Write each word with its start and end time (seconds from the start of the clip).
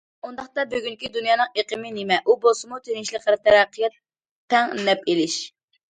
ئۇنداقتا 0.27 0.63
بۈگۈنكى 0.71 1.09
دۇنيانىڭ 1.17 1.51
ئېقىمى 1.61 1.91
نېمە؟ 1.99 2.17
ئۇ 2.31 2.37
بولسىمۇ 2.45 2.79
تىنچلىق، 2.89 3.27
تەرەققىيات، 3.45 4.01
تەڭ 4.55 4.75
نەپ 4.89 5.07
ئېلىش. 5.13 5.37